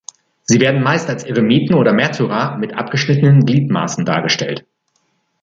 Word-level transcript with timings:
Sie 0.41 0.59
werden 0.59 0.81
meist 0.81 1.09
als 1.11 1.23
Eremiten 1.25 1.75
oder 1.75 1.91
als 1.91 1.95
Märtyrer 1.95 2.57
mit 2.57 2.73
abgeschnittenen 2.73 3.45
Gliedmaßen 3.45 4.03
dargestellt. 4.03 4.65